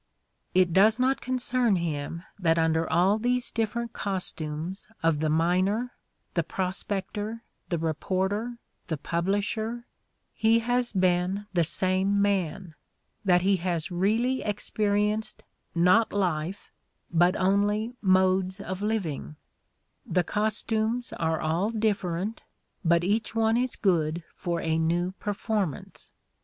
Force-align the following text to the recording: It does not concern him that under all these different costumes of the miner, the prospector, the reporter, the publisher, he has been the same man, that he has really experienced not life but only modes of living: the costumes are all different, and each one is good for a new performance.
It 0.55 0.73
does 0.73 0.97
not 0.97 1.21
concern 1.21 1.75
him 1.75 2.23
that 2.39 2.57
under 2.57 2.91
all 2.91 3.19
these 3.19 3.51
different 3.51 3.93
costumes 3.93 4.87
of 5.03 5.19
the 5.19 5.29
miner, 5.29 5.91
the 6.33 6.41
prospector, 6.41 7.43
the 7.69 7.77
reporter, 7.77 8.57
the 8.87 8.97
publisher, 8.97 9.85
he 10.33 10.57
has 10.57 10.91
been 10.91 11.45
the 11.53 11.63
same 11.63 12.19
man, 12.19 12.73
that 13.23 13.43
he 13.43 13.57
has 13.57 13.91
really 13.91 14.41
experienced 14.41 15.43
not 15.75 16.11
life 16.11 16.71
but 17.13 17.35
only 17.35 17.93
modes 18.01 18.59
of 18.59 18.81
living: 18.81 19.35
the 20.03 20.23
costumes 20.23 21.13
are 21.13 21.39
all 21.39 21.69
different, 21.69 22.41
and 22.89 23.03
each 23.03 23.35
one 23.35 23.55
is 23.55 23.75
good 23.75 24.23
for 24.33 24.61
a 24.61 24.79
new 24.79 25.11
performance. 25.19 26.09